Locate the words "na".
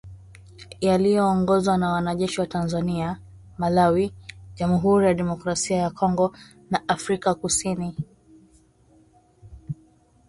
1.77-1.91, 6.71-6.87